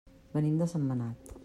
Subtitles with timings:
[0.37, 1.37] Venim de Sentmenat.